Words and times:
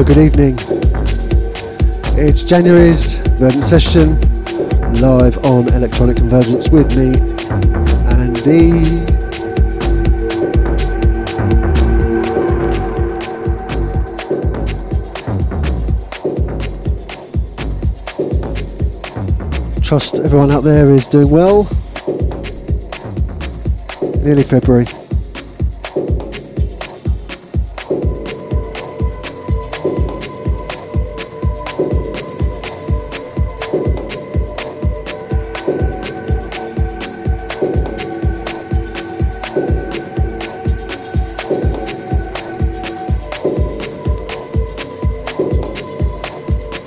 Good 0.00 0.16
evening. 0.16 0.56
It's 2.18 2.42
January's 2.42 3.16
Verdant 3.38 3.62
Session, 3.62 4.18
live 4.94 5.36
on 5.44 5.68
Electronic 5.68 6.16
Convergence 6.16 6.70
with 6.70 6.96
me, 6.96 7.20
Andy. 8.08 8.82
Trust 19.82 20.18
everyone 20.18 20.50
out 20.50 20.64
there 20.64 20.90
is 20.90 21.06
doing 21.08 21.28
well. 21.28 21.68
Nearly 24.24 24.44
February. 24.44 24.86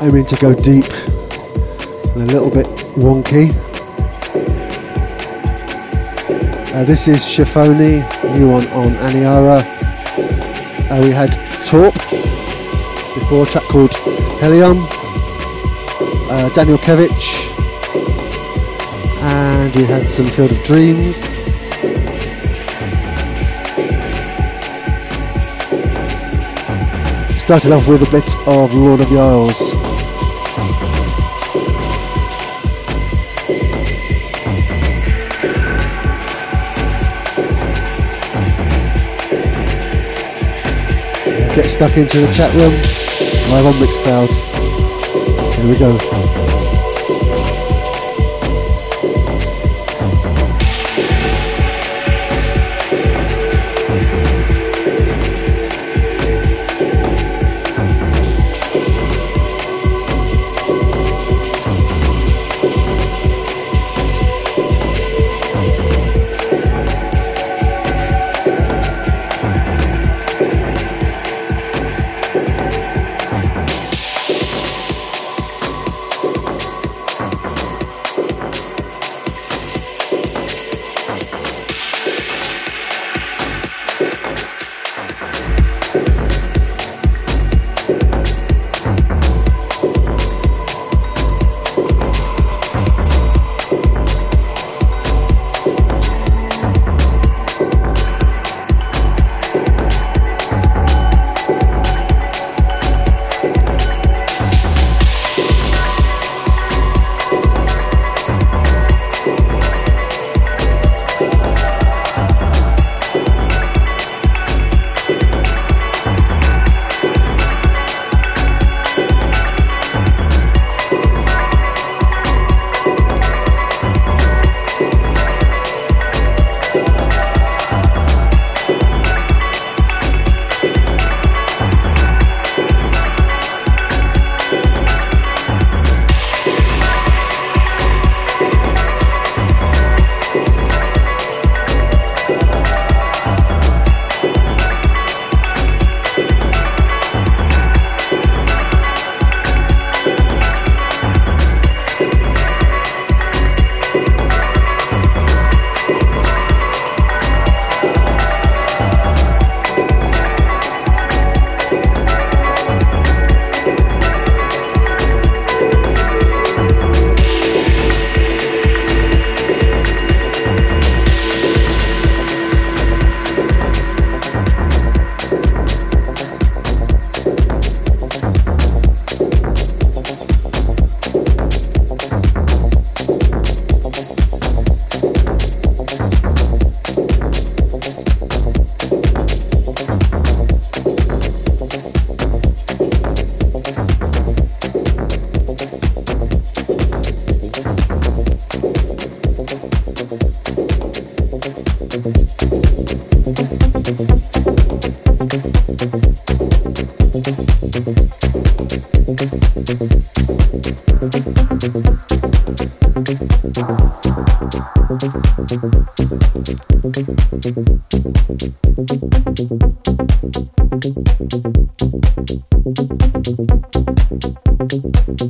Aiming 0.04 0.26
to 0.26 0.36
go 0.36 0.54
deep 0.54 0.84
and 0.84 2.24
a 2.24 2.26
little 2.26 2.50
bit 2.50 2.66
wonky. 2.98 3.54
Uh, 6.76 6.84
this 6.84 7.08
is 7.08 7.20
Chefone, 7.20 8.04
new 8.38 8.52
one 8.52 8.68
on 8.74 8.96
Aniara. 8.98 9.63
Uh, 10.92 11.02
we 11.02 11.12
had 11.12 11.32
Taupe 11.63 11.94
before, 13.16 13.44
a 13.44 13.46
track 13.46 13.63
called 13.70 13.92
Helion, 14.42 14.86
uh, 16.30 16.50
Daniel 16.50 16.80
Kevich, 16.80 17.50
and 19.22 19.74
we 19.74 19.86
had 19.86 20.06
some 20.06 20.26
Field 20.26 20.52
of 20.52 20.62
Dreams. 20.63 21.16
Started 27.39 27.72
off 27.72 27.88
with 27.88 28.06
a 28.06 28.12
bit 28.12 28.36
of 28.48 28.74
Lord 28.74 29.00
of 29.00 29.10
the 29.10 29.18
Isles. 29.18 29.92
Get 41.56 41.70
stuck 41.70 41.98
into 41.98 42.20
the 42.20 42.32
chat 42.34 42.52
room 42.56 42.74
live 43.52 43.66
on 43.66 43.74
Mixcloud. 43.74 45.54
Here 45.54 45.68
we 45.70 45.78
go. 45.78 46.33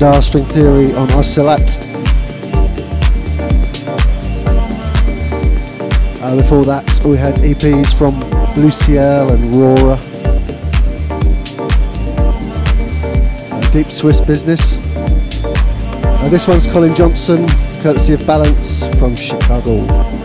Mandar 0.00 0.22
String 0.22 0.44
Theory 0.44 0.94
on 0.94 1.08
Oscillat. 1.08 1.76
Uh, 6.22 6.36
before 6.36 6.64
that, 6.64 7.00
we 7.04 7.16
had 7.16 7.34
EPs 7.36 7.92
from 7.98 8.20
Blue 8.54 8.70
Ciel 8.70 9.32
and 9.32 9.52
Rora. 9.56 9.98
Uh, 13.50 13.70
Deep 13.72 13.88
Swiss 13.88 14.20
Business. 14.20 14.76
Uh, 15.44 16.28
this 16.30 16.46
one's 16.46 16.68
Colin 16.68 16.94
Johnson, 16.94 17.48
courtesy 17.82 18.12
of 18.14 18.24
Balance 18.24 18.86
from 18.98 19.16
Chicago. 19.16 20.17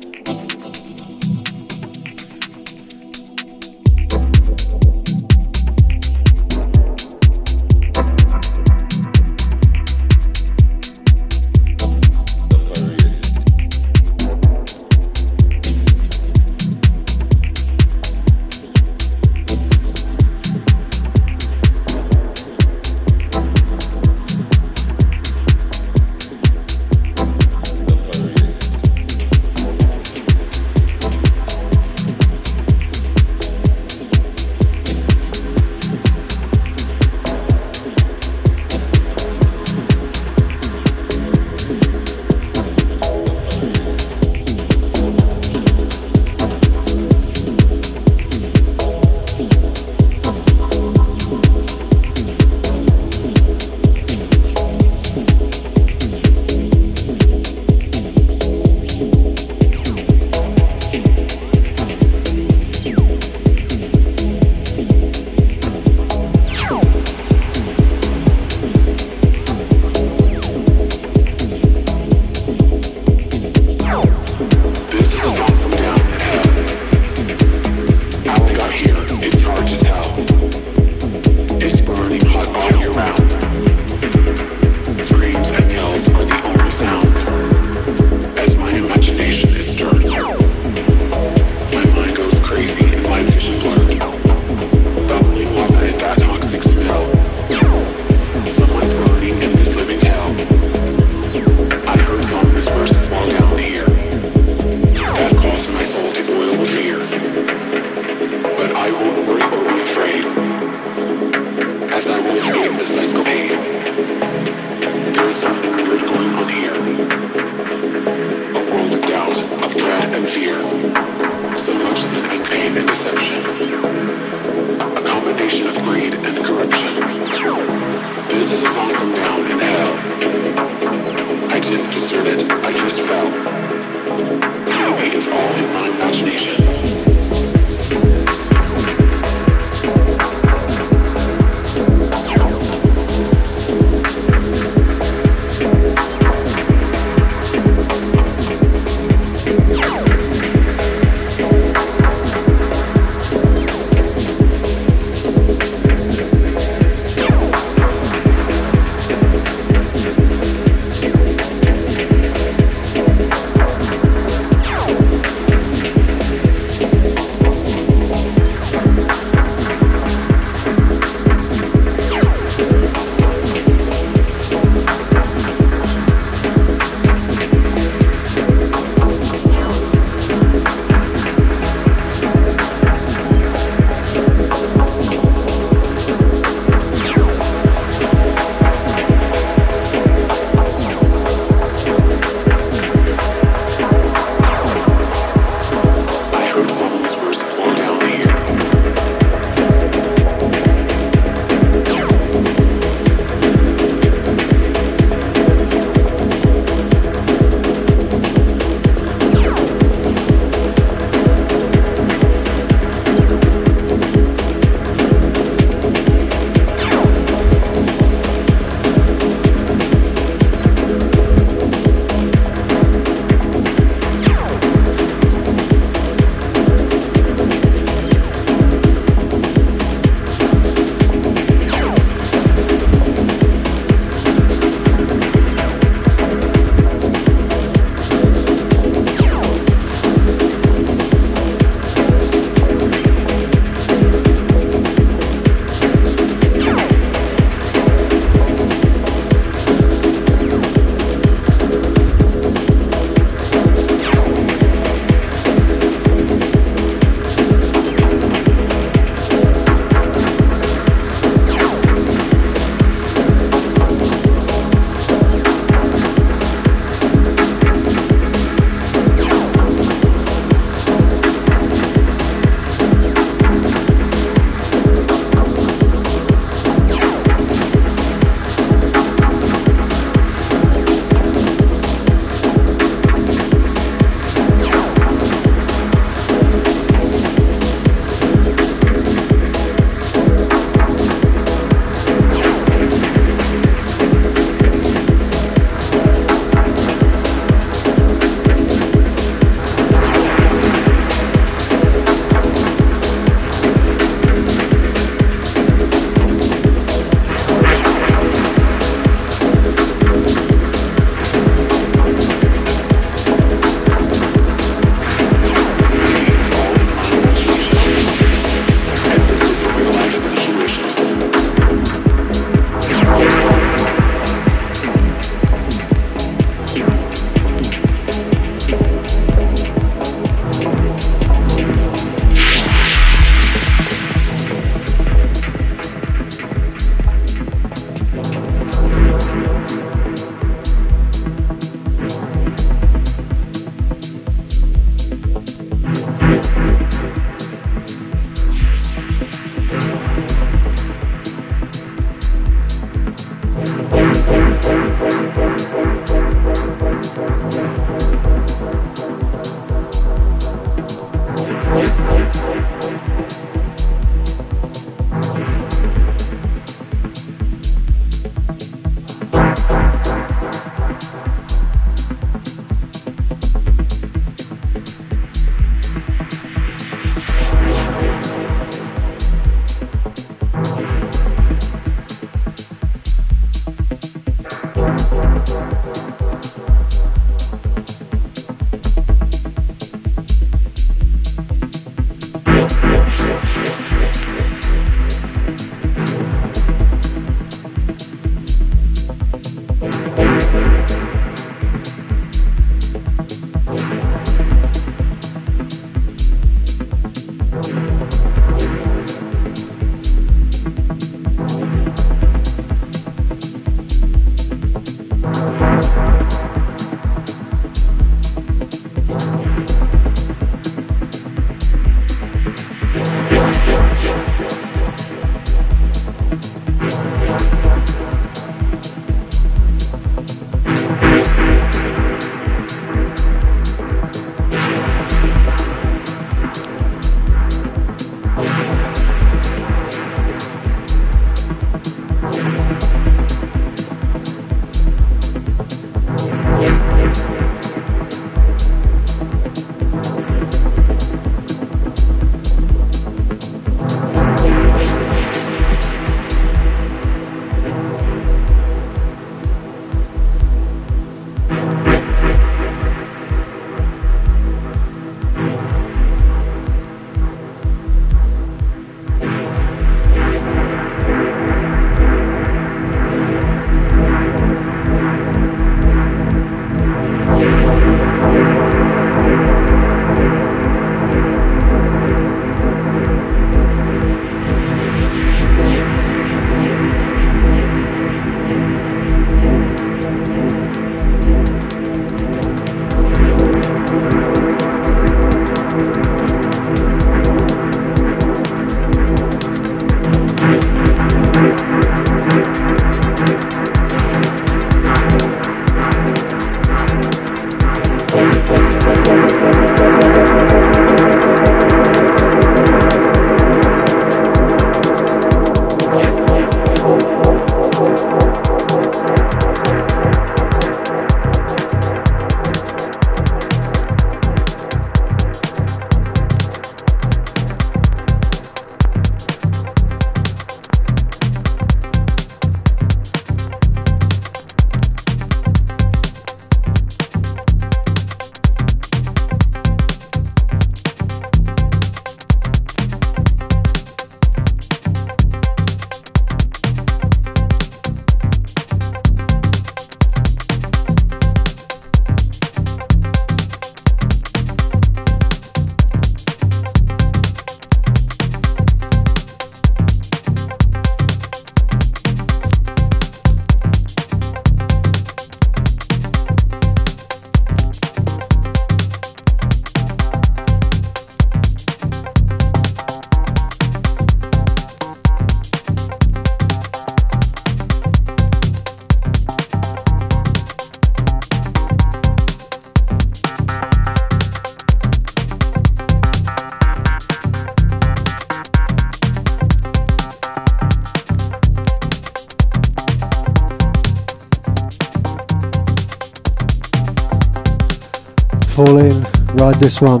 This 599.68 599.82
one. 599.82 600.00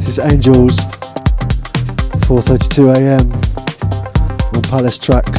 This 0.00 0.08
is 0.08 0.18
Angels, 0.18 0.78
4:32 2.26 2.92
a.m. 2.96 3.30
on 4.52 4.62
Palace 4.62 4.98
Trax. 4.98 5.37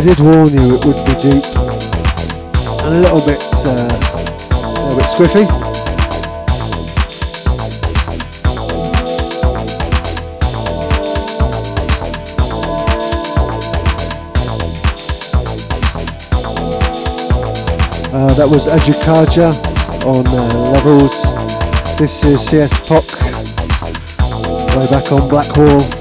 I 0.00 0.02
did 0.02 0.18
warn 0.18 0.48
you 0.48 0.76
it 0.76 0.84
would 0.86 1.04
be 1.04 1.12
deep 1.20 1.44
and 1.44 2.94
a 2.94 3.00
little 3.00 3.20
bit, 3.20 3.38
uh, 3.66 3.86
a 4.50 4.80
little 4.80 4.96
bit 4.96 5.04
squiffy. 5.04 5.44
Uh, 18.10 18.32
that 18.32 18.48
was 18.48 18.68
Ajukaja 18.68 19.52
on 20.06 20.26
uh, 20.28 20.70
levels. 20.72 21.34
This 21.98 22.24
is 22.24 22.46
CS 22.48 22.72
Pok, 22.88 23.04
way 24.78 24.86
back 24.86 25.12
on 25.12 25.28
Black 25.28 25.54
Wall. 25.58 25.99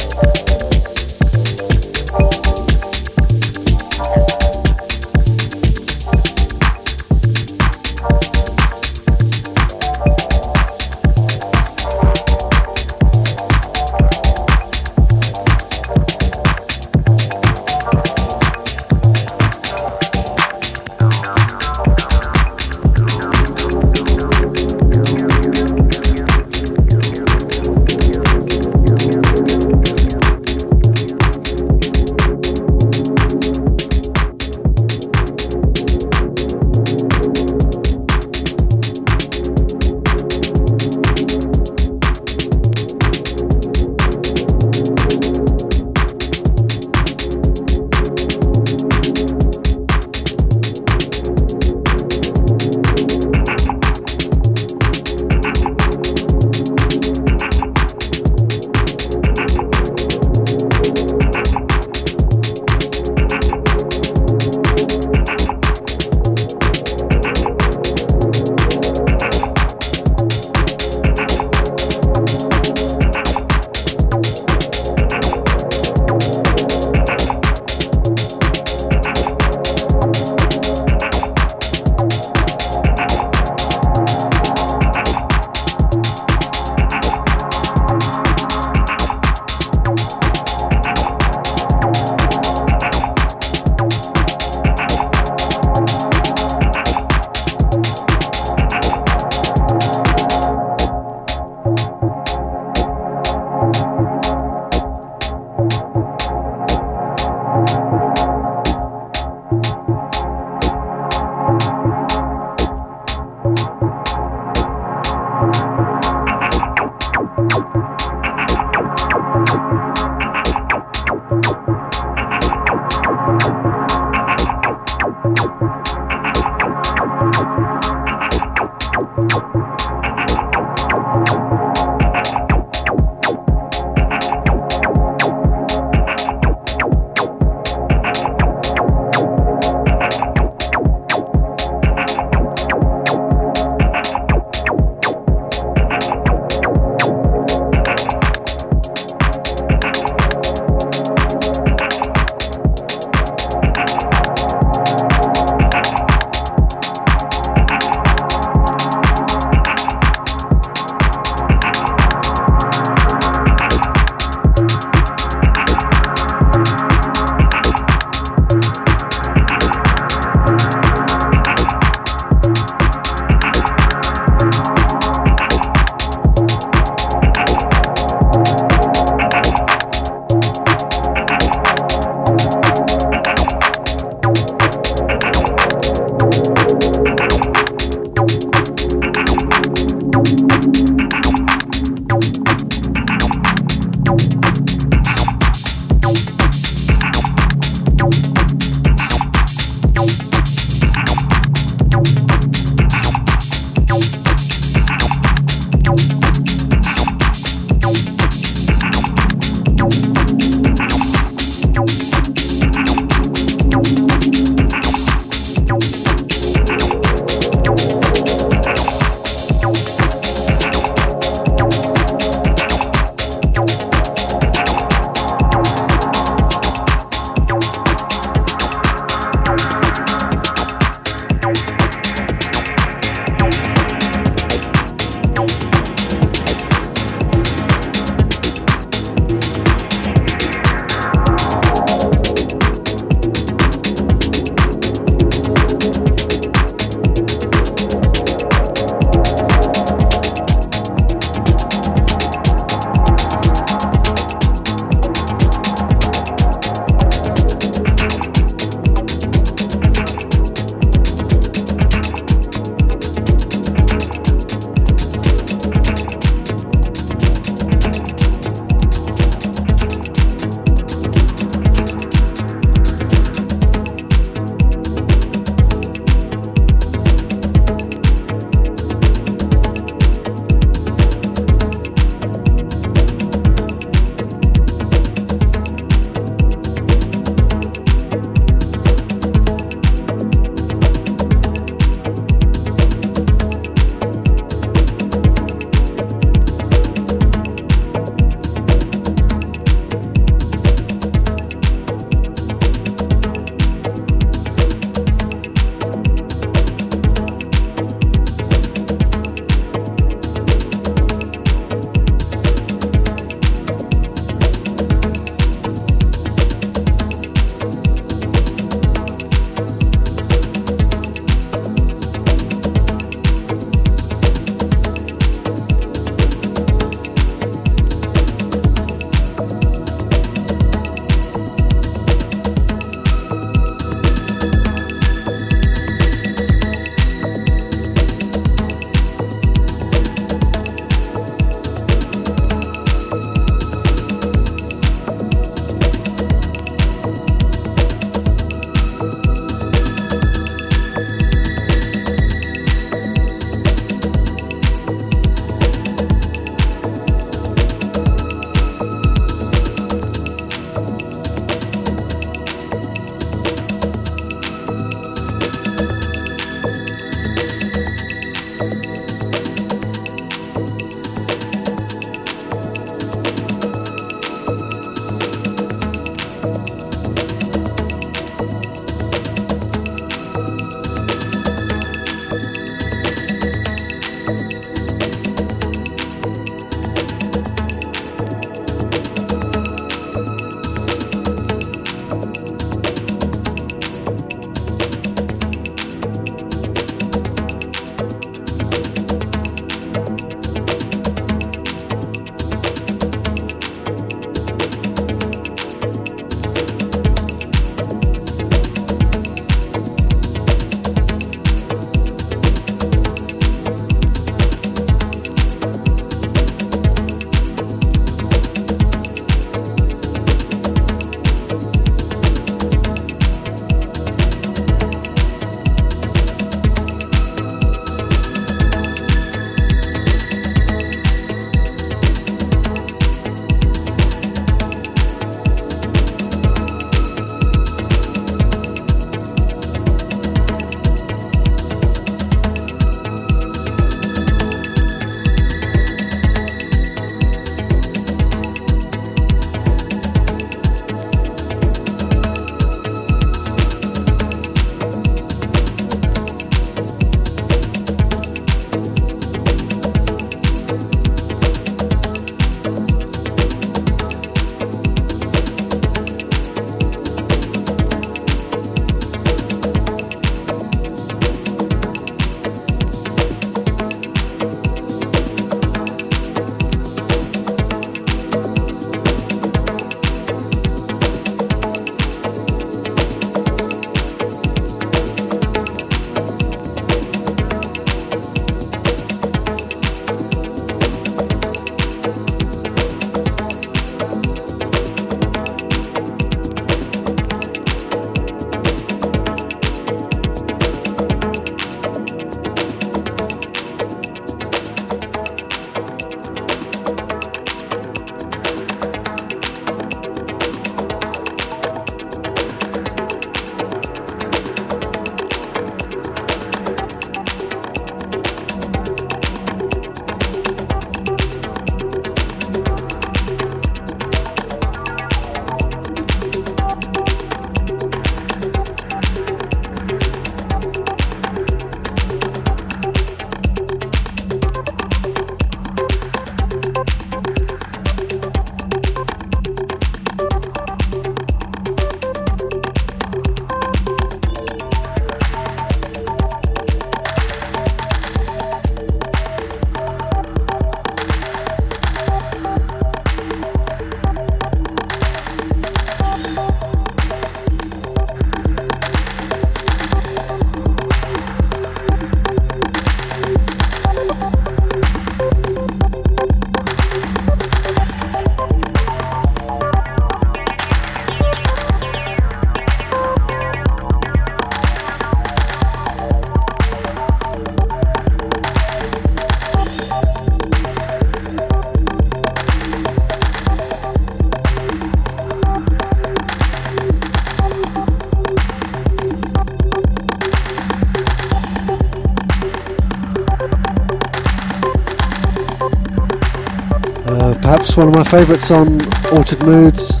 One 597.76 597.88
of 597.88 597.94
my 597.94 598.04
favourites 598.04 598.50
on 598.50 598.80
Altered 599.12 599.42
Moods. 599.44 600.00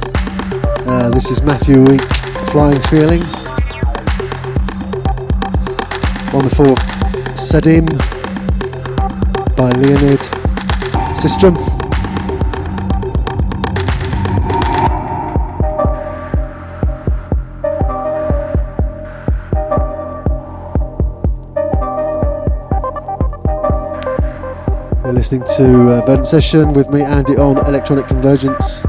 Uh, 0.86 1.10
this 1.12 1.30
is 1.30 1.42
Matthew 1.42 1.84
Wieck, 1.84 2.00
Flying 2.50 2.80
Feeling. 2.80 3.22
One 6.32 6.44
before 6.48 6.74
Sadim 7.36 7.86
by 9.56 9.72
Leonid 9.72 10.20
Sistrum. 11.12 11.75
Listening 25.32 25.56
to 25.56 25.90
uh, 25.90 26.22
Session 26.22 26.72
with 26.72 26.88
me, 26.90 27.02
Andy, 27.02 27.36
on 27.36 27.58
Electronic 27.66 28.06
Convergence. 28.06 28.84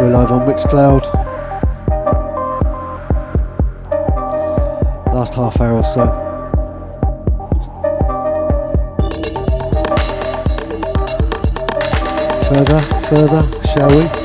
We're 0.00 0.08
live 0.08 0.32
on 0.32 0.48
Mixcloud. 0.48 1.02
Last 5.12 5.34
half 5.34 5.60
hour 5.60 5.74
or 5.74 5.84
so. 5.84 6.06
Further, 12.48 12.80
further, 13.10 13.68
shall 13.68 13.90
we? 13.90 14.23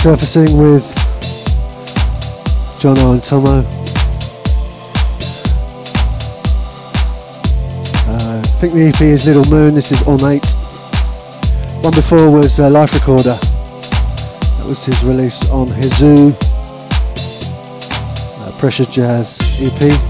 Surfacing 0.00 0.56
with 0.56 0.82
Jonno 2.80 3.12
and 3.12 3.20
Tommo. 3.20 3.62
Uh, 8.08 8.38
I 8.38 8.42
think 8.60 8.72
the 8.72 8.88
EP 8.88 9.00
is 9.02 9.26
Little 9.26 9.44
Moon, 9.50 9.74
this 9.74 9.92
is 9.92 10.02
Ornate. 10.04 10.54
One 11.84 11.94
before 11.94 12.30
was 12.30 12.58
uh, 12.58 12.70
Life 12.70 12.94
Recorder. 12.94 13.34
That 13.34 14.64
was 14.66 14.86
his 14.86 15.04
release 15.04 15.50
on 15.50 15.66
Hizou. 15.66 16.32
Uh, 18.40 18.58
Pressure 18.58 18.86
Jazz 18.86 19.38
EP. 19.62 20.09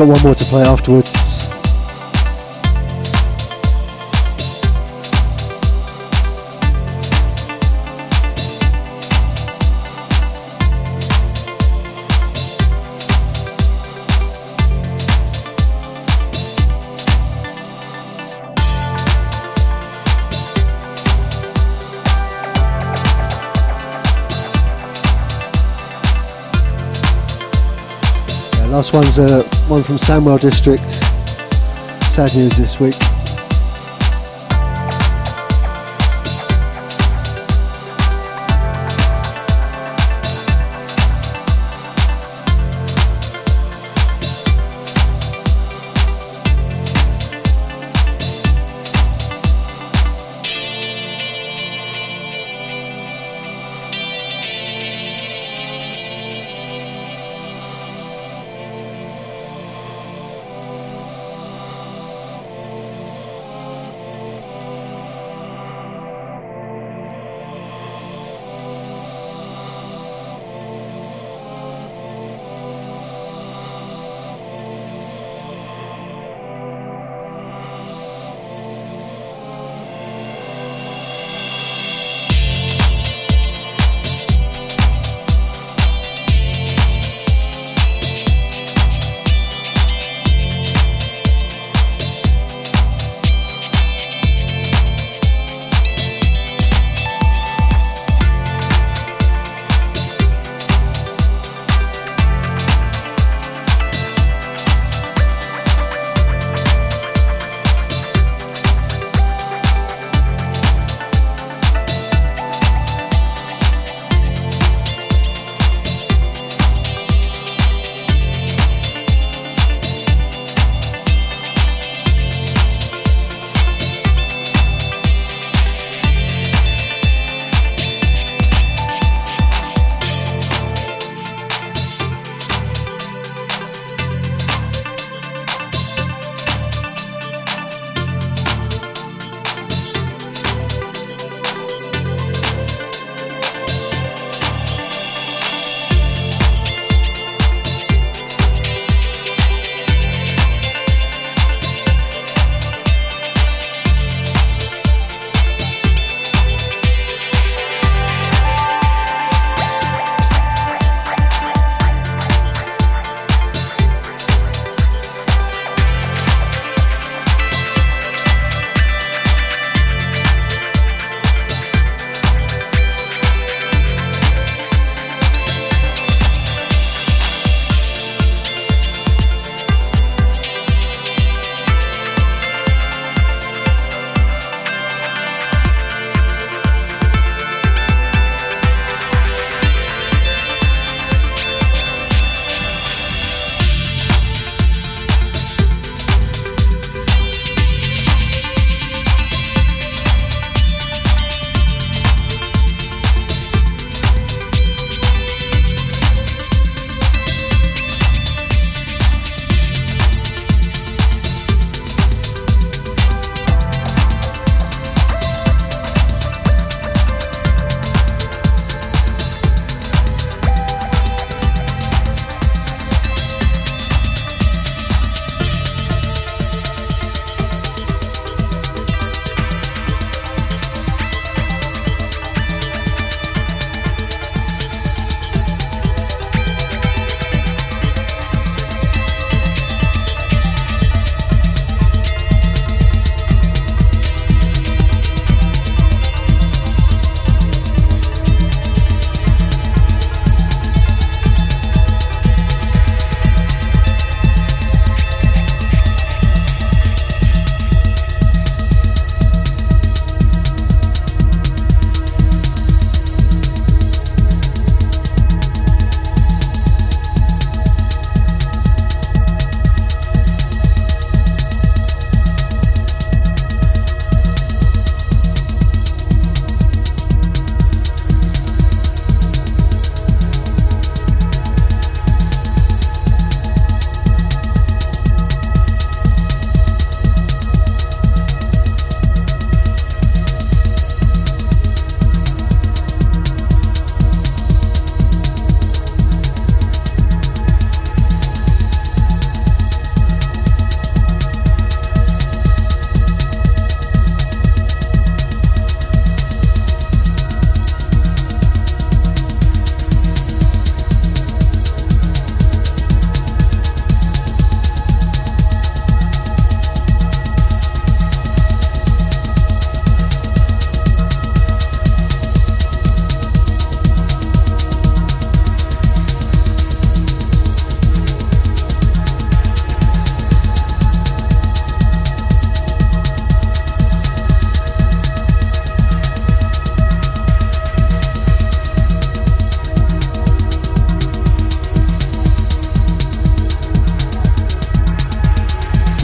Got 0.00 0.08
one 0.08 0.22
more 0.22 0.34
to 0.34 0.44
play 0.46 0.62
afterwards. 0.62 1.50
last 28.70 28.94
one's 28.94 29.18
uh, 29.18 29.59
one 29.70 29.82
from 29.84 29.96
Sandwell 29.96 30.40
District. 30.40 30.90
Sad 32.10 32.34
news 32.34 32.56
this 32.56 32.80
week. 32.80 33.19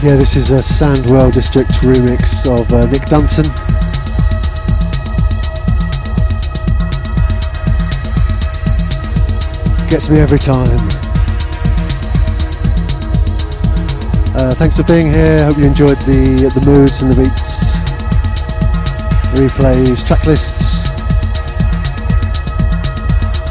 Yeah, 0.07 0.15
this 0.15 0.37
is 0.37 0.51
a 0.51 0.59
Sandwell 0.59 1.33
District 1.33 1.69
remix 1.81 2.47
of 2.47 2.71
uh, 2.71 2.85
Nick 2.85 3.03
Dunton. 3.07 3.43
Gets 9.89 10.09
me 10.09 10.19
every 10.21 10.39
time. 10.39 10.79
Uh, 14.33 14.55
thanks 14.55 14.77
for 14.77 14.83
being 14.83 15.11
here. 15.11 15.43
Hope 15.43 15.57
you 15.57 15.65
enjoyed 15.65 15.97
the 16.07 16.49
the 16.55 16.63
moods 16.65 17.01
and 17.01 17.11
the 17.11 17.23
beats, 17.23 17.75
replays, 19.37 20.07
track 20.07 20.25
lists 20.25 20.87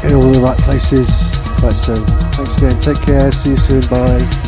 in 0.03 0.15
all 0.15 0.31
the 0.31 0.39
right 0.39 0.57
places 0.57 1.37
quite 1.59 1.73
soon. 1.73 2.03
Thanks 2.33 2.57
again. 2.57 2.81
Take 2.81 3.05
care. 3.05 3.31
See 3.31 3.51
you 3.51 3.57
soon. 3.57 3.81
Bye. 3.91 4.46